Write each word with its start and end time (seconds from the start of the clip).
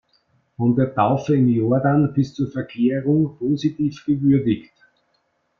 Von 0.57 0.75
der 0.75 0.95
Taufe 0.95 1.35
im 1.35 1.47
Jordan 1.47 2.11
bis 2.11 2.33
zur 2.33 2.49
Verklärung" 2.49 3.37
positiv 3.37 4.03
gewürdigt. 4.07 4.73